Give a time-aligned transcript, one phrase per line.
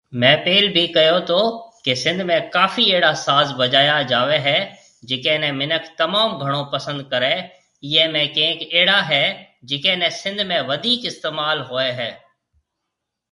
[0.21, 1.35] مينهه پيل بِي ڪهيو تو
[1.87, 4.53] ڪي سنڌ ۾ ڪافي اهڙا ساز بجايا جاوي هي
[5.11, 9.21] جڪي ني منک تموم گھڻو پسند ڪري ايئي ۾ ڪئينڪ اهڙا هي
[9.73, 12.11] جڪي ني سنڌ ۾ وڌيڪ استعمال هوئي هي